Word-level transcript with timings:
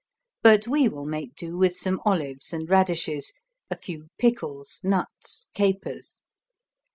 But 0.41 0.67
we 0.67 0.89
will 0.89 1.05
make 1.05 1.35
do 1.35 1.55
with 1.59 1.77
some 1.77 2.01
olives 2.05 2.53
and 2.53 2.67
radishes, 2.67 3.33
a 3.69 3.75
few 3.77 4.07
pickles, 4.17 4.81
nuts, 4.83 5.45
capers. 5.53 6.19